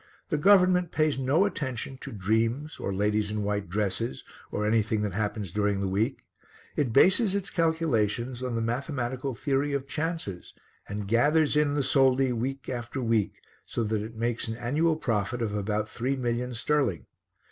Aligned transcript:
The 0.29 0.37
government 0.39 0.89
pays 0.89 1.19
no 1.19 1.45
attention 1.45 1.95
to 1.99 2.11
dreams 2.11 2.79
or 2.79 2.91
ladies 2.91 3.29
in 3.29 3.43
white 3.43 3.69
dresses 3.69 4.23
or 4.51 4.65
anything 4.65 5.03
that 5.03 5.13
happens 5.13 5.51
during 5.51 5.79
the 5.79 5.87
week; 5.87 6.25
it 6.75 6.91
bases 6.91 7.35
its 7.35 7.51
calculations 7.51 8.41
on 8.41 8.55
the 8.55 8.61
mathematical 8.61 9.35
theory 9.35 9.73
of 9.73 9.87
chances, 9.87 10.55
and 10.89 11.07
gathers 11.07 11.55
in 11.55 11.75
the 11.75 11.83
soldi 11.83 12.31
week 12.33 12.67
after 12.67 12.99
week, 12.99 13.41
so 13.63 13.83
that 13.83 14.01
it 14.01 14.15
makes 14.15 14.47
an 14.47 14.57
annual 14.57 14.95
profit 14.95 15.39
of 15.39 15.53
about 15.53 15.87
three 15.87 16.15
million 16.15 16.55
sterling. 16.55 17.05